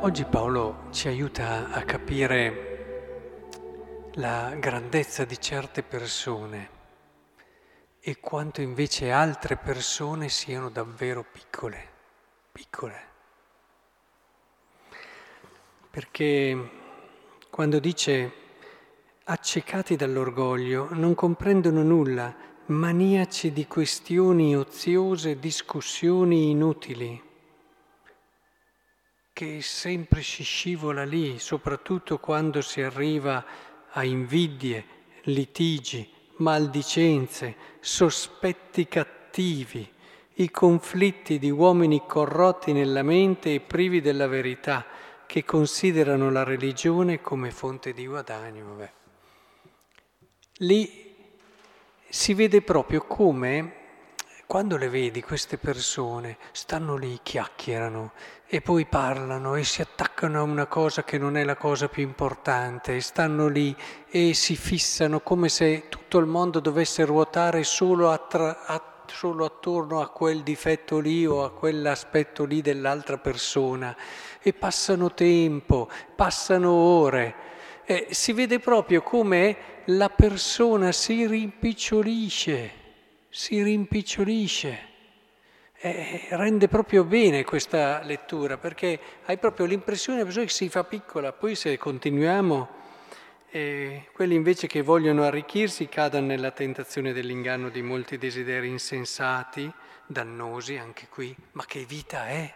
Oggi 0.00 0.24
Paolo 0.24 0.84
ci 0.92 1.08
aiuta 1.08 1.72
a 1.72 1.82
capire 1.82 4.10
la 4.14 4.54
grandezza 4.54 5.24
di 5.24 5.40
certe 5.40 5.82
persone 5.82 6.70
e 7.98 8.20
quanto 8.20 8.60
invece 8.60 9.10
altre 9.10 9.56
persone 9.56 10.28
siano 10.28 10.70
davvero 10.70 11.24
piccole, 11.24 11.88
piccole. 12.52 13.06
Perché 15.90 16.70
quando 17.50 17.80
dice 17.80 18.32
accecati 19.24 19.96
dall'orgoglio 19.96 20.90
non 20.92 21.16
comprendono 21.16 21.82
nulla, 21.82 22.32
maniaci 22.66 23.52
di 23.52 23.66
questioni 23.66 24.56
oziose, 24.56 25.40
discussioni 25.40 26.50
inutili 26.50 27.26
che 29.38 29.62
sempre 29.62 30.20
si 30.20 30.42
scivola 30.42 31.04
lì, 31.04 31.38
soprattutto 31.38 32.18
quando 32.18 32.60
si 32.60 32.82
arriva 32.82 33.44
a 33.88 34.02
invidie, 34.02 34.84
litigi, 35.26 36.10
maldicenze, 36.38 37.54
sospetti 37.78 38.88
cattivi, 38.88 39.88
i 40.34 40.50
conflitti 40.50 41.38
di 41.38 41.50
uomini 41.50 42.02
corrotti 42.04 42.72
nella 42.72 43.04
mente 43.04 43.54
e 43.54 43.60
privi 43.60 44.00
della 44.00 44.26
verità, 44.26 44.84
che 45.24 45.44
considerano 45.44 46.32
la 46.32 46.42
religione 46.42 47.20
come 47.20 47.52
fonte 47.52 47.92
di 47.92 48.08
guadagno. 48.08 48.90
Lì 50.54 51.14
si 52.08 52.34
vede 52.34 52.60
proprio 52.62 53.02
come 53.02 53.77
quando 54.48 54.78
le 54.78 54.88
vedi 54.88 55.20
queste 55.20 55.58
persone, 55.58 56.38
stanno 56.52 56.96
lì, 56.96 57.20
chiacchierano 57.22 58.12
e 58.46 58.62
poi 58.62 58.86
parlano 58.86 59.56
e 59.56 59.62
si 59.62 59.82
attaccano 59.82 60.38
a 60.38 60.42
una 60.42 60.64
cosa 60.64 61.04
che 61.04 61.18
non 61.18 61.36
è 61.36 61.44
la 61.44 61.54
cosa 61.54 61.88
più 61.88 62.02
importante, 62.02 62.96
e 62.96 63.02
stanno 63.02 63.48
lì 63.48 63.76
e 64.08 64.32
si 64.32 64.56
fissano 64.56 65.20
come 65.20 65.50
se 65.50 65.90
tutto 65.90 66.16
il 66.16 66.24
mondo 66.24 66.60
dovesse 66.60 67.04
ruotare 67.04 67.62
solo, 67.62 68.10
attra- 68.10 68.64
a- 68.64 69.02
solo 69.08 69.44
attorno 69.44 70.00
a 70.00 70.08
quel 70.08 70.42
difetto 70.42 70.98
lì 70.98 71.26
o 71.26 71.44
a 71.44 71.52
quell'aspetto 71.52 72.44
lì 72.46 72.62
dell'altra 72.62 73.18
persona 73.18 73.94
e 74.40 74.54
passano 74.54 75.12
tempo, 75.12 75.90
passano 76.16 76.70
ore. 76.70 77.34
E 77.84 78.06
si 78.12 78.32
vede 78.32 78.60
proprio 78.60 79.02
come 79.02 79.82
la 79.84 80.08
persona 80.08 80.90
si 80.90 81.26
rimpicciolisce 81.26 82.86
si 83.28 83.62
rimpicciolisce. 83.62 84.86
E 85.80 86.26
rende 86.30 86.66
proprio 86.66 87.04
bene 87.04 87.44
questa 87.44 88.02
lettura 88.02 88.58
perché 88.58 88.98
hai 89.26 89.38
proprio 89.38 89.66
l'impressione 89.66 90.24
che 90.24 90.48
si 90.48 90.68
fa 90.68 90.82
piccola, 90.82 91.32
poi 91.32 91.54
se 91.54 91.78
continuiamo, 91.78 92.68
eh, 93.50 94.08
quelli 94.12 94.34
invece 94.34 94.66
che 94.66 94.82
vogliono 94.82 95.22
arricchirsi 95.22 95.88
cadono 95.88 96.26
nella 96.26 96.50
tentazione 96.50 97.12
dell'inganno 97.12 97.68
di 97.68 97.80
molti 97.80 98.18
desideri 98.18 98.68
insensati, 98.68 99.70
dannosi 100.04 100.76
anche 100.76 101.06
qui, 101.08 101.34
ma 101.52 101.64
che 101.64 101.84
vita 101.84 102.26
è? 102.26 102.52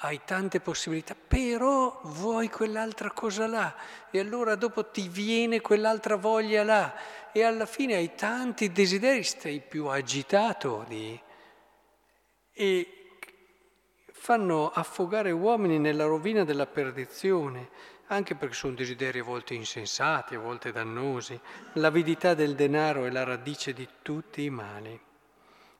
Hai 0.00 0.20
tante 0.24 0.60
possibilità, 0.60 1.16
però 1.16 2.00
vuoi 2.04 2.48
quell'altra 2.48 3.10
cosa 3.10 3.48
là 3.48 3.74
e 4.10 4.20
allora 4.20 4.54
dopo 4.54 4.86
ti 4.90 5.08
viene 5.08 5.60
quell'altra 5.60 6.14
voglia 6.14 6.62
là 6.62 6.94
e 7.32 7.42
alla 7.42 7.66
fine 7.66 7.94
hai 7.94 8.14
tanti 8.14 8.70
desideri, 8.70 9.24
stai 9.24 9.60
più 9.60 9.86
agitato 9.86 10.84
di... 10.86 11.20
e 12.52 12.92
fanno 14.12 14.70
affogare 14.70 15.32
uomini 15.32 15.80
nella 15.80 16.04
rovina 16.04 16.44
della 16.44 16.66
perdizione, 16.66 17.68
anche 18.06 18.36
perché 18.36 18.54
sono 18.54 18.74
desideri 18.74 19.18
a 19.18 19.24
volte 19.24 19.54
insensati, 19.54 20.36
a 20.36 20.38
volte 20.38 20.70
dannosi. 20.70 21.38
L'avidità 21.74 22.34
del 22.34 22.54
denaro 22.54 23.04
è 23.04 23.10
la 23.10 23.24
radice 23.24 23.72
di 23.72 23.88
tutti 24.02 24.44
i 24.44 24.50
mali. 24.50 25.07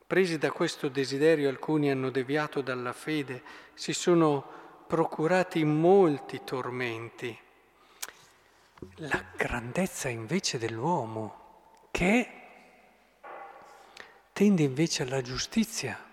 Presi 0.09 0.39
da 0.39 0.51
questo 0.51 0.89
desiderio 0.89 1.49
alcuni 1.49 1.91
hanno 1.91 2.09
deviato 2.09 2.61
dalla 2.61 2.93
fede, 2.93 3.43
si 3.75 3.93
sono 3.93 4.43
procurati 4.87 5.63
molti 5.63 6.41
tormenti. 6.43 7.39
La 8.95 9.23
grandezza 9.35 10.09
invece 10.09 10.57
dell'uomo 10.57 11.89
che 11.91 12.27
tende 14.33 14.63
invece 14.63 15.03
alla 15.03 15.21
giustizia, 15.21 16.03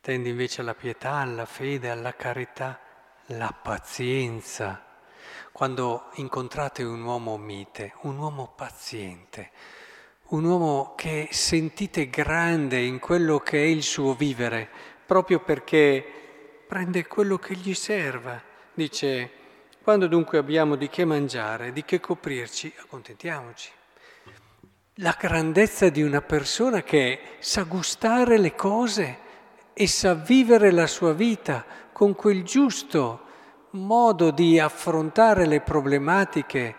tende 0.00 0.30
invece 0.30 0.62
alla 0.62 0.74
pietà, 0.74 1.16
alla 1.16 1.44
fede, 1.44 1.90
alla 1.90 2.16
carità, 2.16 2.80
la 3.26 3.52
pazienza. 3.52 4.82
Quando 5.52 6.08
incontrate 6.14 6.82
un 6.84 7.02
uomo 7.02 7.36
mite, 7.36 7.92
un 8.04 8.16
uomo 8.16 8.50
paziente, 8.56 9.50
un 10.32 10.44
uomo 10.44 10.94
che 10.96 11.28
sentite 11.30 12.08
grande 12.08 12.80
in 12.80 12.98
quello 12.98 13.38
che 13.38 13.58
è 13.58 13.66
il 13.66 13.82
suo 13.82 14.14
vivere, 14.14 14.68
proprio 15.06 15.40
perché 15.40 16.04
prende 16.66 17.06
quello 17.06 17.38
che 17.38 17.54
gli 17.54 17.74
serva. 17.74 18.40
Dice, 18.72 19.30
quando 19.82 20.06
dunque 20.06 20.38
abbiamo 20.38 20.76
di 20.76 20.88
che 20.88 21.04
mangiare, 21.04 21.72
di 21.72 21.84
che 21.84 22.00
coprirci, 22.00 22.72
accontentiamoci 22.78 23.70
la 24.96 25.16
grandezza 25.18 25.88
di 25.88 26.02
una 26.02 26.20
persona 26.20 26.82
che 26.82 27.18
sa 27.38 27.62
gustare 27.62 28.38
le 28.38 28.54
cose 28.54 29.18
e 29.72 29.86
sa 29.86 30.12
vivere 30.12 30.70
la 30.70 30.86
sua 30.86 31.14
vita 31.14 31.64
con 31.92 32.14
quel 32.14 32.42
giusto 32.42 33.20
modo 33.70 34.30
di 34.30 34.58
affrontare 34.58 35.46
le 35.46 35.62
problematiche, 35.62 36.74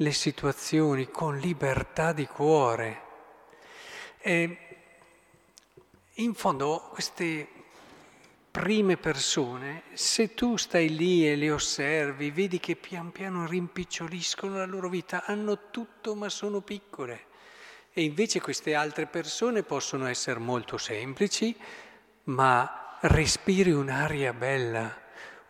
le 0.00 0.12
situazioni 0.12 1.10
con 1.10 1.36
libertà 1.38 2.12
di 2.12 2.26
cuore. 2.26 3.02
E 4.18 4.58
in 6.14 6.34
fondo 6.34 6.88
queste 6.90 7.46
prime 8.50 8.96
persone, 8.96 9.82
se 9.92 10.34
tu 10.34 10.56
stai 10.56 10.94
lì 10.94 11.28
e 11.28 11.36
le 11.36 11.50
osservi, 11.50 12.30
vedi 12.30 12.58
che 12.58 12.76
pian 12.76 13.12
piano 13.12 13.46
rimpiccioliscono 13.46 14.56
la 14.56 14.66
loro 14.66 14.88
vita, 14.88 15.24
hanno 15.26 15.68
tutto 15.70 16.14
ma 16.14 16.28
sono 16.30 16.60
piccole. 16.60 17.26
E 17.92 18.02
invece 18.02 18.40
queste 18.40 18.74
altre 18.74 19.06
persone 19.06 19.62
possono 19.62 20.06
essere 20.06 20.40
molto 20.40 20.78
semplici, 20.78 21.54
ma 22.24 22.96
respiri 23.00 23.70
un'aria 23.70 24.32
bella, 24.32 24.94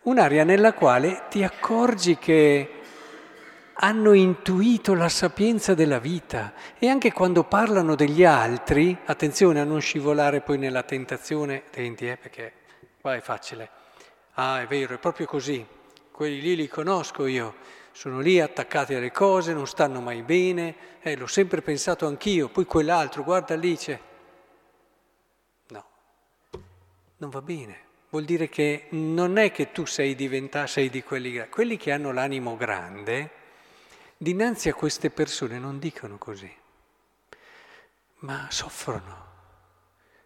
un'aria 0.03 0.43
nella 0.43 0.73
quale 0.73 1.27
ti 1.29 1.41
accorgi 1.43 2.17
che 2.17 2.80
hanno 3.83 4.13
intuito 4.13 4.93
la 4.93 5.09
sapienza 5.09 5.73
della 5.73 5.97
vita 5.97 6.53
e 6.77 6.87
anche 6.87 7.11
quando 7.11 7.43
parlano 7.43 7.95
degli 7.95 8.23
altri, 8.23 8.95
attenzione 9.05 9.59
a 9.59 9.63
non 9.63 9.81
scivolare 9.81 10.41
poi 10.41 10.59
nella 10.59 10.83
tentazione, 10.83 11.63
attenti 11.65 12.07
eh, 12.07 12.15
perché 12.15 12.53
qua 13.01 13.15
è 13.15 13.21
facile, 13.21 13.69
ah 14.33 14.61
è 14.61 14.67
vero, 14.67 14.93
è 14.93 14.99
proprio 14.99 15.25
così, 15.25 15.65
quelli 16.11 16.41
lì 16.41 16.55
li 16.55 16.67
conosco 16.67 17.25
io, 17.25 17.55
sono 17.91 18.19
lì 18.19 18.39
attaccati 18.39 18.93
alle 18.93 19.11
cose, 19.11 19.51
non 19.51 19.65
stanno 19.65 19.99
mai 19.99 20.21
bene, 20.21 20.75
eh, 21.01 21.17
l'ho 21.17 21.25
sempre 21.25 21.63
pensato 21.63 22.05
anch'io, 22.05 22.49
poi 22.49 22.65
quell'altro, 22.65 23.23
guarda 23.23 23.55
lì 23.55 23.75
c'è. 23.75 23.99
No, 25.69 25.85
non 27.17 27.29
va 27.31 27.41
bene. 27.41 27.89
Vuol 28.11 28.25
dire 28.25 28.47
che 28.47 28.87
non 28.89 29.37
è 29.37 29.51
che 29.51 29.71
tu 29.71 29.85
sei 29.85 30.13
diventato, 30.13 30.67
sei 30.67 30.89
di 30.89 31.01
quelli, 31.01 31.43
quelli 31.49 31.77
che 31.77 31.91
hanno 31.91 32.11
l'animo 32.11 32.57
grande, 32.57 33.39
dinanzi 34.21 34.69
a 34.69 34.75
queste 34.75 35.09
persone 35.09 35.57
non 35.57 35.79
dicono 35.79 36.19
così, 36.19 36.55
ma 38.19 38.45
soffrono. 38.51 39.29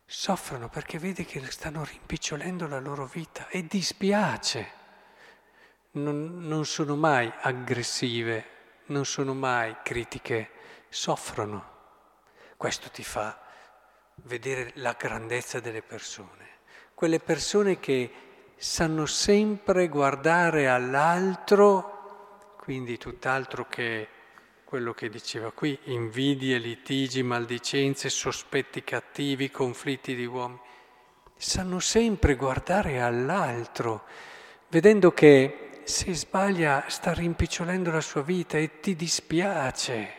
Soffrono 0.05 0.67
perché 0.67 0.99
vede 0.99 1.23
che 1.23 1.41
stanno 1.49 1.85
rimpicciolendo 1.85 2.67
la 2.67 2.81
loro 2.81 3.05
vita 3.05 3.47
e 3.47 3.65
dispiace 3.65 4.71
non, 5.91 6.39
non 6.39 6.65
sono 6.65 6.97
mai 6.97 7.31
aggressive, 7.39 8.45
non 8.87 9.05
sono 9.05 9.33
mai 9.33 9.77
critiche, 9.81 10.49
soffrono. 10.89 11.71
Questo 12.57 12.89
ti 12.89 13.03
fa 13.03 13.39
vedere 14.23 14.73
la 14.75 14.93
grandezza 14.99 15.61
delle 15.61 15.81
persone. 15.81 16.49
Quelle 16.93 17.19
persone 17.19 17.79
che 17.79 18.11
sanno 18.57 19.05
sempre 19.05 19.87
guardare 19.87 20.67
all'altro, 20.67 21.94
quindi 22.65 22.97
tutt'altro 22.97 23.67
che 23.69 24.07
quello 24.63 24.95
che 24.95 25.07
diceva 25.07 25.51
qui, 25.51 25.77
invidie, 25.83 26.57
litigi, 26.57 27.21
maldicenze, 27.21 28.09
sospetti 28.09 28.83
cattivi, 28.83 29.51
conflitti 29.51 30.15
di 30.15 30.25
uomini. 30.25 30.59
Sanno 31.37 31.79
sempre 31.79 32.33
guardare 32.33 33.01
all'altro, 33.01 34.05
vedendo 34.69 35.11
che 35.11 35.81
se 35.83 36.11
sbaglia 36.15 36.85
sta 36.87 37.13
rimpicciolendo 37.13 37.91
la 37.91 38.01
sua 38.01 38.23
vita 38.23 38.57
e 38.57 38.79
ti 38.79 38.95
dispiace 38.95 40.13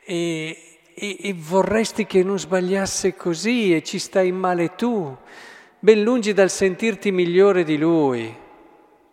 e, 0.00 0.80
e, 0.94 1.16
e 1.20 1.34
vorresti 1.34 2.04
che 2.04 2.22
non 2.22 2.38
sbagliasse 2.38 3.14
così 3.14 3.74
e 3.74 3.82
ci 3.82 3.98
stai 3.98 4.30
male 4.30 4.74
tu, 4.74 5.16
ben 5.78 6.02
lungi 6.02 6.34
dal 6.34 6.50
sentirti 6.50 7.10
migliore 7.12 7.64
di 7.64 7.78
lui. 7.78 8.42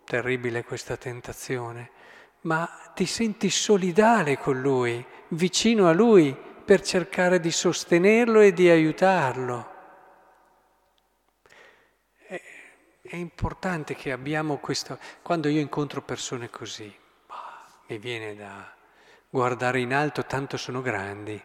terribile 0.04 0.62
questa 0.62 0.98
tentazione, 0.98 2.00
ma 2.42 2.68
ti 2.94 3.06
senti 3.06 3.50
solidale 3.50 4.38
con 4.38 4.60
lui, 4.60 5.04
vicino 5.28 5.88
a 5.88 5.92
lui, 5.92 6.36
per 6.64 6.80
cercare 6.80 7.40
di 7.40 7.50
sostenerlo 7.50 8.40
e 8.40 8.52
di 8.52 8.68
aiutarlo. 8.68 9.70
È 13.02 13.16
importante 13.16 13.94
che 13.94 14.10
abbiamo 14.10 14.56
questo, 14.56 14.98
quando 15.20 15.48
io 15.48 15.60
incontro 15.60 16.02
persone 16.02 16.48
così, 16.48 16.90
mi 17.88 17.98
viene 17.98 18.34
da 18.34 18.74
guardare 19.28 19.80
in 19.80 19.92
alto, 19.92 20.24
tanto 20.24 20.56
sono 20.56 20.80
grandi, 20.80 21.42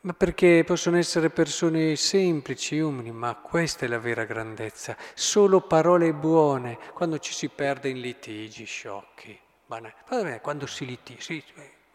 ma 0.00 0.12
perché 0.12 0.64
possono 0.64 0.96
essere 0.96 1.28
persone 1.30 1.96
semplici, 1.96 2.78
umili, 2.78 3.10
ma 3.10 3.34
questa 3.34 3.84
è 3.84 3.88
la 3.88 3.98
vera 3.98 4.24
grandezza. 4.24 4.96
Solo 5.12 5.60
parole 5.62 6.12
buone, 6.14 6.78
quando 6.94 7.18
ci 7.18 7.32
si 7.32 7.48
perde 7.48 7.88
in 7.88 8.00
litigi, 8.00 8.64
sciocchi. 8.64 9.38
Vabbè, 9.80 10.40
quando 10.40 10.66
si 10.66 10.86
litiga, 10.86 11.20
sì, 11.20 11.42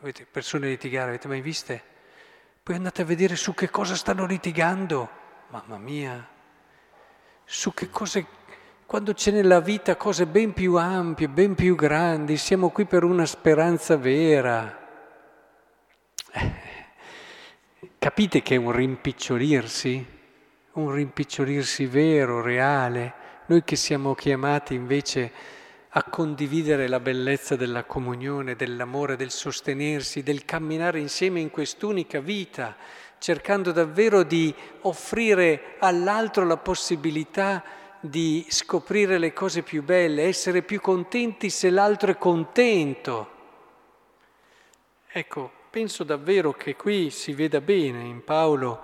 avete 0.02 0.26
persone 0.26 0.68
litigare, 0.68 1.10
avete 1.10 1.28
mai 1.28 1.42
viste? 1.42 1.81
Poi 2.62 2.76
andate 2.76 3.02
a 3.02 3.06
vedere 3.06 3.36
su 3.36 3.54
che 3.54 3.70
cosa 3.70 3.96
stanno 3.96 4.26
litigando. 4.26 5.10
Mamma 5.50 5.78
mia, 5.78 6.28
su 7.44 7.74
che 7.74 7.90
cose 7.90 8.26
quando 8.90 9.14
c'è 9.14 9.30
nella 9.30 9.60
vita 9.60 9.96
cose 9.96 10.26
ben 10.26 10.52
più 10.52 10.76
ampie, 10.76 11.28
ben 11.28 11.54
più 11.54 11.76
grandi, 11.76 12.38
siamo 12.38 12.72
qui 12.72 12.86
per 12.86 13.04
una 13.04 13.28
speranza 13.28 13.98
vera. 13.98 14.88
Eh, 16.31 16.54
capite 18.00 18.42
che 18.42 18.56
è 18.56 18.58
un 18.58 18.72
rimpicciolirsi? 18.72 20.08
Un 20.72 20.92
rimpicciolirsi 20.92 21.86
vero, 21.86 22.42
reale. 22.42 23.14
Noi 23.46 23.64
che 23.64 23.76
siamo 23.76 24.16
chiamati 24.16 24.74
invece 24.74 25.31
a 25.94 26.04
condividere 26.04 26.88
la 26.88 27.00
bellezza 27.00 27.56
della 27.56 27.84
comunione, 27.84 28.56
dell'amore, 28.56 29.16
del 29.16 29.32
sostenersi, 29.32 30.22
del 30.22 30.46
camminare 30.46 31.00
insieme 31.00 31.40
in 31.40 31.50
quest'unica 31.50 32.20
vita, 32.20 32.76
cercando 33.18 33.72
davvero 33.72 34.24
di 34.24 34.54
offrire 34.82 35.76
all'altro 35.80 36.46
la 36.46 36.58
possibilità 36.58 37.64
di 38.00 38.46
scoprire 38.50 39.18
le 39.18 39.34
cose 39.34 39.64
più 39.64 39.84
belle, 39.84 40.24
essere 40.24 40.62
più 40.62 40.80
contenti 40.80 41.50
se 41.50 41.70
l'altro 41.70 42.12
è 42.12 42.18
contento. 42.18 43.38
Ecco, 45.12 45.52
penso 45.72 46.04
davvero 46.04 46.54
che 46.54 46.76
qui 46.76 47.10
si 47.10 47.34
veda 47.34 47.62
bene 47.62 48.04
in 48.04 48.24
Paolo 48.24 48.82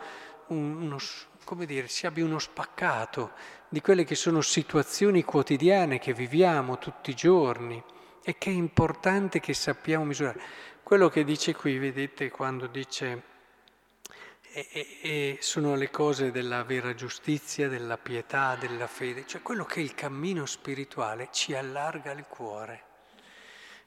uno, 0.47 0.97
come 1.45 1.65
dire, 1.65 1.87
si 1.87 2.05
abbia 2.05 2.25
uno 2.25 2.39
spaccato 2.39 3.31
di 3.69 3.79
quelle 3.79 4.03
che 4.03 4.15
sono 4.15 4.41
situazioni 4.41 5.23
quotidiane 5.23 5.99
che 5.99 6.13
viviamo 6.13 6.77
tutti 6.77 7.11
i 7.11 7.15
giorni 7.15 7.81
e 8.21 8.37
che 8.37 8.49
è 8.49 8.53
importante 8.53 9.39
che 9.39 9.53
sappiamo 9.53 10.03
misurare. 10.03 10.41
Quello 10.83 11.07
che 11.07 11.23
dice 11.23 11.55
qui, 11.55 11.77
vedete, 11.77 12.29
quando 12.29 12.67
dice 12.67 13.33
e, 14.51 14.67
e, 14.71 14.99
e, 15.01 15.37
sono 15.41 15.75
le 15.75 15.89
cose 15.89 16.31
della 16.31 16.63
vera 16.63 16.93
giustizia, 16.95 17.67
della 17.67 17.97
pietà, 17.97 18.55
della 18.55 18.87
fede, 18.87 19.25
cioè 19.27 19.41
quello 19.41 19.65
che 19.65 19.81
il 19.81 19.93
cammino 19.93 20.45
spirituale 20.45 21.27
ci 21.31 21.53
allarga 21.53 22.11
il 22.11 22.25
cuore. 22.25 22.83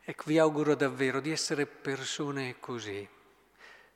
Ecco, 0.04 0.24
vi 0.26 0.38
auguro 0.38 0.74
davvero 0.74 1.20
di 1.20 1.30
essere 1.30 1.66
persone 1.66 2.56
così, 2.60 3.08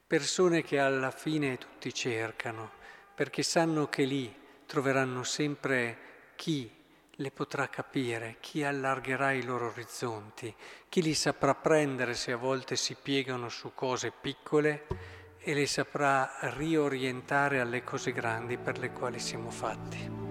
persone 0.06 0.62
che 0.62 0.78
alla 0.78 1.10
fine 1.10 1.58
tutti 1.58 1.92
cercano, 1.92 2.72
perché 3.14 3.42
sanno 3.42 3.88
che 3.88 4.04
lì 4.04 4.34
troveranno 4.66 5.22
sempre 5.22 5.98
chi 6.36 6.70
le 7.16 7.30
potrà 7.30 7.68
capire, 7.68 8.36
chi 8.40 8.64
allargherà 8.64 9.32
i 9.32 9.44
loro 9.44 9.68
orizzonti, 9.68 10.54
chi 10.88 11.02
li 11.02 11.14
saprà 11.14 11.54
prendere 11.54 12.14
se 12.14 12.32
a 12.32 12.36
volte 12.36 12.74
si 12.76 12.96
piegano 13.00 13.48
su 13.48 13.72
cose 13.74 14.12
piccole 14.18 14.86
e 15.38 15.54
le 15.54 15.66
saprà 15.66 16.38
riorientare 16.54 17.60
alle 17.60 17.84
cose 17.84 18.12
grandi 18.12 18.56
per 18.56 18.78
le 18.78 18.92
quali 18.92 19.18
siamo 19.18 19.50
fatti. 19.50 20.21